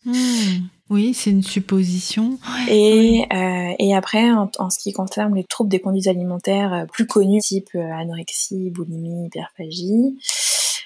[0.04, 0.66] Hmm.
[0.90, 2.38] Oui, c'est une supposition.
[2.68, 7.06] Et, euh, et après, en, ce qui concerne les troubles des conduites alimentaires euh, plus
[7.06, 10.18] connus, type anorexie, boulimie, hyperphagie,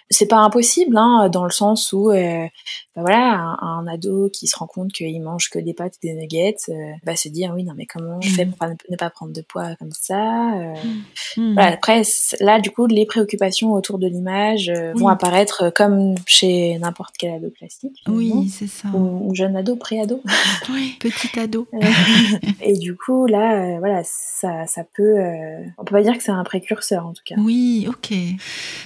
[0.08, 2.46] c'est pas impossible, hein, dans le sens où, euh,
[2.94, 6.14] bah voilà, un, ado qui se rend compte qu'il mange que des pâtes et des
[6.14, 8.52] nuggets, euh, va se dire oui, non mais comment je fais mm.
[8.52, 10.74] pour ne pas prendre de poids comme ça euh.
[11.36, 11.54] mm.
[11.54, 12.02] Voilà, Après,
[12.40, 17.50] là, du coup, les préoccupations autour de l'image vont apparaître comme chez n'importe quel ado
[17.50, 18.02] classique.
[18.06, 18.88] Oui, c'est ça.
[18.94, 20.22] Ou, jeune ado, pré-ado.
[20.72, 21.68] Oui, petit ado.
[22.60, 25.16] et du coup, là, voilà, ça, ça peut.
[25.78, 27.36] on peut pas dire que c'est un précurseur en tout cas.
[27.38, 28.12] Oui, ok.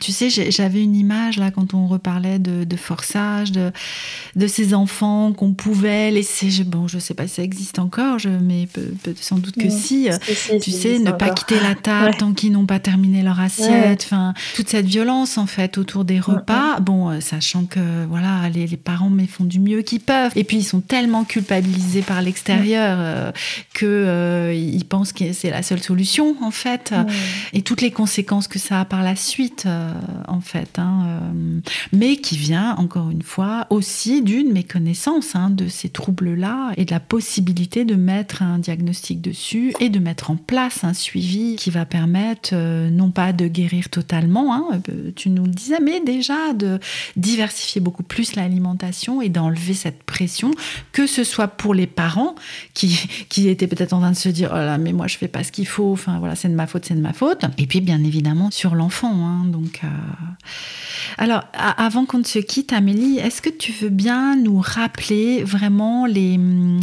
[0.00, 3.72] Tu sais, j'avais une image là quand on reparlait de, forçage, de,
[4.36, 6.50] de ces enfants qu'on pouvait laisser.
[6.50, 8.68] Je, bon, je sais pas si ça existe encore, je, mais
[9.20, 10.08] sans doute que si.
[10.62, 14.02] tu sais, ne pas quitter la table tant qu'ils n'ont pas terminé leur assiette.
[14.04, 16.80] Enfin, toute cette violence en fait autour des repas.
[16.80, 20.32] Bon, euh, sachant que voilà, les, parents mais font du mieux qu'ils peuvent.
[20.36, 23.32] Et puis ils sont tellement culpabilisés par l'extérieur euh,
[23.74, 26.94] que euh, ils pensent que c'est la seule solution en fait.
[27.52, 29.66] Et toutes les conséquences que ça a par la suite
[30.28, 30.78] en fait.
[30.78, 30.99] Hein.
[31.06, 31.60] Euh,
[31.92, 36.90] mais qui vient, encore une fois, aussi d'une méconnaissance hein, de ces troubles-là et de
[36.90, 41.70] la possibilité de mettre un diagnostic dessus et de mettre en place un suivi qui
[41.70, 46.00] va permettre, euh, non pas de guérir totalement, hein, euh, tu nous le disais, mais
[46.00, 46.78] déjà de
[47.16, 50.50] diversifier beaucoup plus l'alimentation et d'enlever cette pression,
[50.92, 52.34] que ce soit pour les parents
[52.74, 52.98] qui,
[53.48, 55.52] étaient peut-être en train de se dire, oh là, mais moi je fais pas ce
[55.52, 58.02] qu'il faut, enfin voilà, c'est de ma faute, c'est de ma faute, et puis bien
[58.04, 59.26] évidemment sur l'enfant.
[59.26, 59.82] Hein, donc,
[61.18, 66.06] Alors, avant qu'on ne se quitte, Amélie, est-ce que tu veux bien nous rappeler vraiment
[66.06, 66.80] les, hum,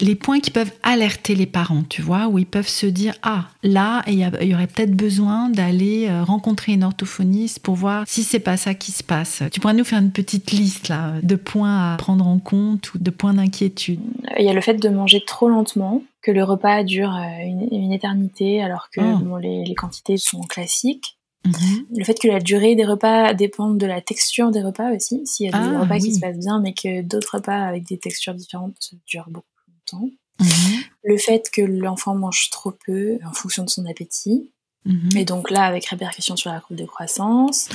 [0.00, 3.46] les points qui peuvent alerter les parents, tu vois, où ils peuvent se dire, ah,
[3.62, 8.40] là, il y, aurait peut-être besoin d'aller euh, rencontrer une orthophoniste pour voir si c'est
[8.40, 9.42] pas ça qui se passe.
[9.52, 12.98] Tu pourrais nous faire une petite liste là, de points à prendre en compte ou
[12.98, 14.00] de points d'inquiétude
[14.38, 17.92] Il y a le fait de manger trop lentement, que le repas dure euh, une,
[17.92, 19.40] éternité alors que ah.
[19.40, 21.17] les quantités sont classiques.
[21.48, 21.86] Mhm.
[21.96, 25.26] Le fait que la durée des repas dépende de la texture des repas aussi.
[25.26, 27.86] S'il y a des ah, repas qui se passent bien, mais que d'autres repas avec
[27.86, 30.10] des textures différentes durent beaucoup longtemps.
[30.40, 30.82] Mhm.
[31.04, 34.50] Le fait que l'enfant mange trop peu en fonction de son appétit.
[34.84, 35.16] Mhm.
[35.16, 37.68] Et donc là, avec répercussion sur la courbe de croissance.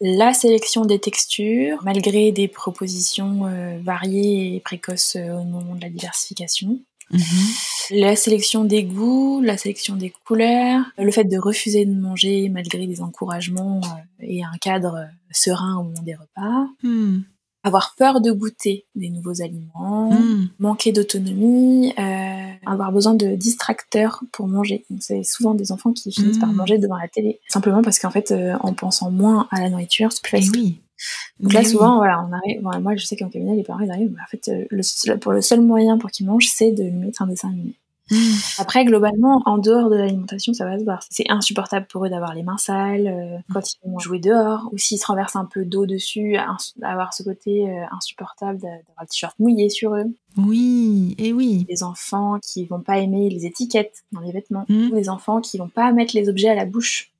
[0.00, 5.80] La sélection des textures, malgré des propositions euh, variées et précoces euh, au moment de
[5.80, 6.80] la diversification.
[7.14, 7.48] Mhm.
[7.90, 12.86] La sélection des goûts, la sélection des couleurs, le fait de refuser de manger malgré
[12.86, 16.66] des encouragements euh, et un cadre serein au moment des repas.
[16.82, 17.20] Hmm.
[17.62, 20.50] Avoir peur de goûter des nouveaux aliments, hmm.
[20.58, 24.84] manquer d'autonomie, euh, avoir besoin de distracteurs pour manger.
[25.00, 26.56] C'est souvent des enfants qui finissent par hmm.
[26.56, 30.12] manger devant la télé, simplement parce qu'en fait, euh, en pensant moins à la nourriture,
[30.12, 30.76] c'est plus facile.
[31.40, 32.62] Donc là, souvent, voilà, on arrive.
[32.82, 34.16] moi, je sais qu'en cabinet, les parents, ils arrivent.
[34.22, 37.22] en fait, euh, le, pour le seul moyen pour qu'ils mangent, c'est de lui mettre
[37.22, 37.74] un dessin animé.
[38.10, 38.16] Mmh.
[38.58, 41.02] Après, globalement, en dehors de l'alimentation, ça va se voir.
[41.08, 44.78] C'est insupportable pour eux d'avoir les mains sales euh, quand ils vont jouer dehors, ou
[44.78, 46.36] s'ils se renversent un peu d'eau dessus,
[46.82, 50.04] avoir ce côté euh, insupportable d'avoir le t-shirt mouillé sur eux.
[50.36, 51.64] Oui, et oui.
[51.68, 54.90] Les enfants qui vont pas aimer les étiquettes dans les vêtements, mmh.
[54.90, 57.10] ou les enfants qui vont pas mettre les objets à la bouche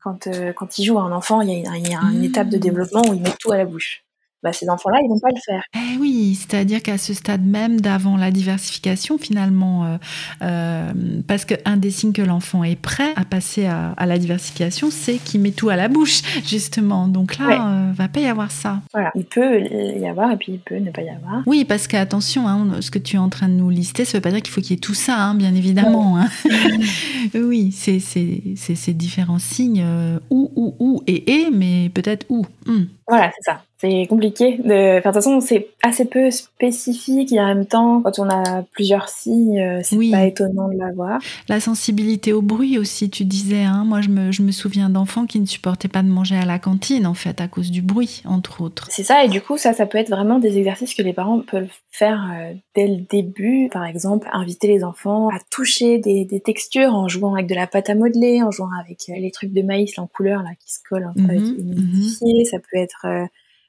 [0.00, 2.60] quand, euh, quand il joue un enfant, il y a, une, étape de mmh.
[2.60, 4.04] développement où il met tout à la bouche
[4.42, 5.62] bah, ces enfants-là, ils vont pas le faire.
[5.74, 9.96] Eh oui, c'est-à-dire qu'à ce stade même d'avant la diversification, finalement, euh,
[10.42, 10.92] euh,
[11.26, 15.40] parce qu'un des signes que l'enfant est prêt à passer à, la diversification, c'est qu'il
[15.40, 17.08] met tout à la bouche, justement.
[17.08, 18.80] Donc là, il ne euh, va pas y avoir ça.
[18.92, 21.42] Voilà, il peut y avoir et puis il peut ne pas y avoir.
[21.46, 24.18] Oui, parce qu'attention, hein, ce que tu es en train de nous lister, ça ne
[24.18, 26.18] veut pas dire qu'il faut qu'il y ait tout ça, hein, bien évidemment.
[26.18, 26.28] Hein.
[27.34, 29.84] oui, c'est ces différents signes,
[30.30, 32.46] ou, ou, ou, et, et, mais peut-être où.
[32.66, 32.84] Hmm.
[33.08, 34.58] Voilà, c'est ça c'est compliqué.
[34.58, 35.00] De...
[35.00, 39.60] toute façon, c'est assez peu spécifique et en même temps, quand on a plusieurs signes,
[39.60, 41.20] euh, c'est pas étonnant de l'avoir.
[41.48, 43.62] La sensibilité au bruit aussi, tu disais.
[43.62, 46.44] Hein Moi, je me, je me souviens d'enfants qui ne supportaient pas de manger à
[46.44, 48.88] la cantine, en fait, à cause du bruit, entre autres.
[48.90, 51.40] C'est ça, et du coup, ça, ça peut être vraiment des exercices que les parents
[51.40, 53.68] peuvent faire euh, dès le début.
[53.72, 57.68] Par exemple, inviter les enfants à toucher des, des, textures en jouant avec de la
[57.68, 60.72] pâte à modeler, en jouant avec euh, les trucs de maïs en couleur là qui
[60.72, 63.06] se collent un peu avec mhm, Ça peut être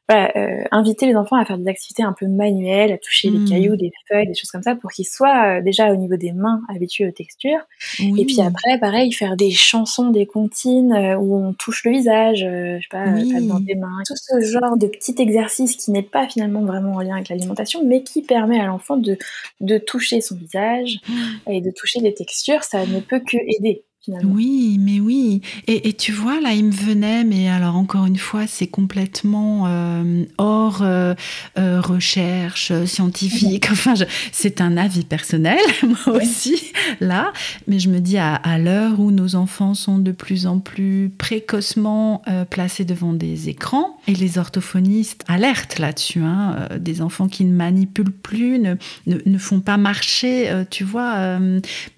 [0.09, 3.37] voilà, euh, inviter les enfants à faire des activités un peu manuelles, à toucher des
[3.37, 3.45] hmm.
[3.47, 6.31] cailloux, des feuilles, des choses comme ça, pour qu'ils soient euh, déjà au niveau des
[6.31, 7.59] mains habitués aux textures.
[7.99, 12.39] Et puis après, pareil, faire des chansons, des comptines euh, où on touche le visage,
[12.39, 13.05] je sais pas,
[13.41, 14.01] dans des mains.
[14.07, 17.85] Tout ce genre de petit exercice qui n'est pas finalement vraiment en lien avec l'alimentation,
[17.85, 19.15] mais qui permet à l'enfant de,
[19.61, 21.51] de toucher son visage hmm.
[21.51, 23.83] et de toucher des textures, ça ne peut que aider.
[24.07, 25.41] Oui, mais oui.
[25.67, 30.23] Et, tu vois, là, il me venait, mais alors encore une fois, c'est complètement euh,
[30.37, 31.13] hors euh,
[31.57, 33.67] euh, recherche scientifique.
[33.71, 33.95] Enfin,
[34.31, 37.33] c'est un avis personnel, moi aussi, là.
[37.67, 42.23] Mais je me dis, à, l'heure où nos enfants sont de plus en plus précocement
[42.49, 48.11] placés devant des écrans, et les orthophonistes alertent là-dessus, hein, des enfants qui ne manipulent
[48.11, 51.39] plus, ne, ne font pas marcher, tu vois,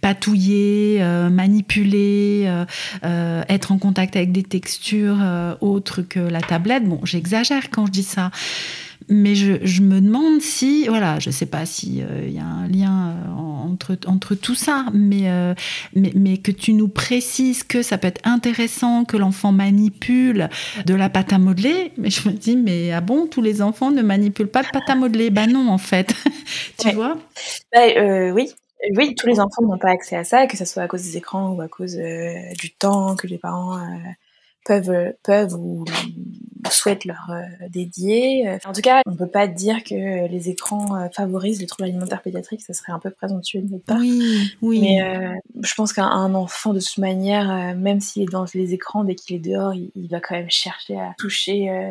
[0.02, 2.66] patouiller, manipuler euh,
[3.04, 6.86] euh, être en contact avec des textures euh, autres que la tablette.
[6.86, 8.32] Bon, j'exagère quand je dis ça.
[9.10, 13.16] Mais je, me demande si, voilà, je ne sais pas s'il y a un lien
[13.36, 15.24] entre, entre tout ça, mais,
[15.96, 20.50] mais, mais, que tu nous précises que ça peut être intéressant que l'enfant manipule
[20.86, 21.92] de la pâte à modeler.
[21.98, 24.88] Mais je me dis, mais ah bon, tous les enfants ne manipulent pas de pâte
[24.90, 26.14] à modeler Ben non, en fait.
[26.78, 27.18] tu vois?
[27.74, 28.50] Ben, Oui,
[28.96, 31.18] oui, tous les enfants n'ont pas accès à ça, que ce soit à cause des
[31.18, 33.98] écrans ou à cause euh, du temps que les parents euh,
[34.66, 35.86] peuvent, peuvent ou
[36.70, 38.50] souhaitent leur euh, dédier.
[38.66, 41.90] En tout cas, on ne peut pas dire que les écrans euh, favorisent les troubles
[41.90, 44.00] alimentaires pédiatriques, ça serait un peu présomptueux de notre part.
[44.00, 44.82] Oui, oui.
[44.82, 49.04] Mais euh, je pense qu'un enfant, de toute manière, même s'il est dans les écrans,
[49.04, 51.70] dès qu'il est dehors, il, va quand même chercher à toucher.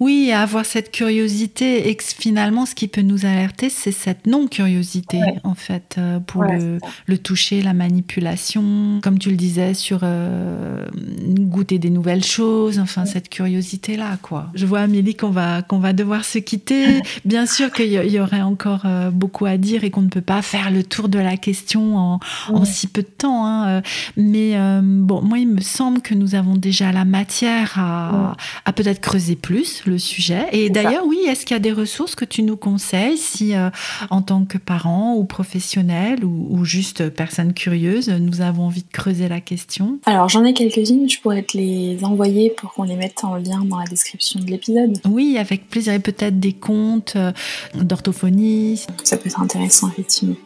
[0.00, 1.88] Oui, à avoir cette curiosité.
[1.88, 6.78] Et que finalement, ce qui peut nous alerter, c'est cette non-curiosité, en fait, pour le,
[7.06, 9.00] le, toucher, la manipulation.
[9.02, 14.46] Comme tu le disais, sur goûter des nouvelles choses, enfin, cette curiosité-là voilà quoi.
[14.54, 17.02] Je vois Amélie qu'on va qu'on va devoir se quitter.
[17.24, 20.42] Bien sûr qu'il y, aurait encore euh, beaucoup à dire et qu'on ne peut pas
[20.42, 23.46] faire le tour de la question en, en si peu de temps.
[23.46, 23.82] Hein.
[24.16, 28.72] Mais euh, bon, moi il me semble que nous avons déjà la matière à, à
[28.72, 30.46] peut-être creuser plus le sujet.
[30.52, 33.70] Et d'ailleurs, oui, est-ce qu'il y a des ressources que tu nous conseilles si euh,
[34.10, 38.92] en tant que parent ou professionnel ou, ou juste personne curieuse, nous avons envie de
[38.92, 39.98] creuser la question?
[40.06, 43.64] Alors j'en ai quelques-unes, je pourrais te les envoyer pour qu'on les mette en lien
[43.64, 44.98] dans la description de l'épisode.
[45.08, 45.92] Oui, avec plaisir.
[45.92, 47.32] Et peut-être des comptes euh,
[47.74, 48.88] d'orthophonistes.
[49.04, 50.36] Ça peut être intéressant, effectivement.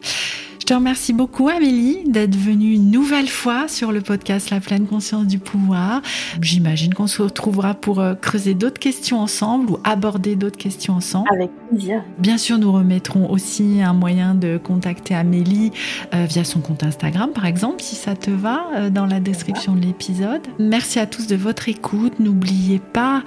[0.63, 4.87] Je te remercie beaucoup, Amélie, d'être venue une nouvelle fois sur le podcast La pleine
[4.87, 6.03] conscience du pouvoir.
[6.41, 11.29] J'imagine qu'on se retrouvera pour euh, creuser d'autres questions ensemble ou aborder d'autres questions ensemble.
[11.35, 12.05] Avec plaisir.
[12.19, 15.73] Bien sûr, nous remettrons aussi un moyen de contacter Amélie
[16.15, 19.75] euh, via son compte Instagram, par exemple, si ça te va, euh, dans la description
[19.75, 20.43] de l'épisode.
[20.61, 22.21] Merci à tous de votre écoute.
[22.21, 23.25] N'oubliez pas,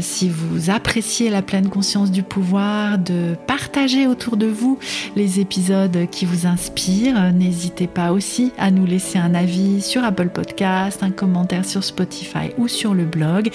[0.00, 4.78] si vous appréciez la pleine conscience du pouvoir, de partager autour de vous
[5.16, 10.28] les épisodes qui vous inspirent N'hésitez pas aussi à nous laisser un avis sur Apple
[10.28, 13.50] Podcast, un commentaire sur Spotify ou sur le blog.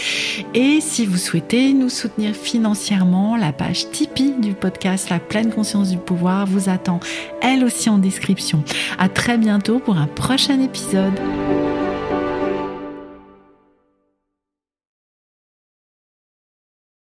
[0.55, 5.91] Et si vous souhaitez nous soutenir financièrement, la page Tipeee du podcast La pleine conscience
[5.91, 6.99] du pouvoir vous attend
[7.41, 8.63] elle aussi en description.
[8.97, 11.13] À très bientôt pour un prochain épisode.